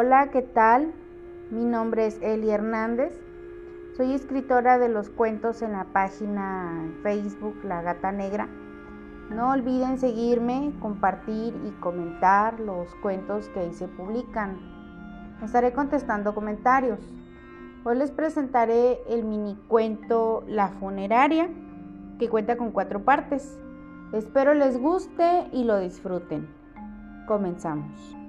Hola, 0.00 0.30
¿qué 0.30 0.42
tal? 0.42 0.92
Mi 1.50 1.64
nombre 1.64 2.06
es 2.06 2.22
Eli 2.22 2.52
Hernández. 2.52 3.20
Soy 3.96 4.12
escritora 4.12 4.78
de 4.78 4.88
los 4.88 5.10
cuentos 5.10 5.60
en 5.60 5.72
la 5.72 5.86
página 5.86 6.88
Facebook 7.02 7.56
La 7.64 7.82
Gata 7.82 8.12
Negra. 8.12 8.48
No 9.28 9.50
olviden 9.50 9.98
seguirme, 9.98 10.72
compartir 10.78 11.52
y 11.66 11.72
comentar 11.80 12.60
los 12.60 12.94
cuentos 13.02 13.48
que 13.48 13.58
ahí 13.58 13.72
se 13.72 13.88
publican. 13.88 14.60
Estaré 15.42 15.72
contestando 15.72 16.32
comentarios. 16.32 17.00
Hoy 17.82 17.96
les 17.96 18.12
presentaré 18.12 19.00
el 19.08 19.24
mini 19.24 19.56
cuento 19.66 20.44
La 20.46 20.68
funeraria, 20.68 21.48
que 22.20 22.28
cuenta 22.28 22.56
con 22.56 22.70
cuatro 22.70 23.02
partes. 23.02 23.58
Espero 24.12 24.54
les 24.54 24.78
guste 24.78 25.48
y 25.50 25.64
lo 25.64 25.80
disfruten. 25.80 26.46
Comenzamos. 27.26 28.27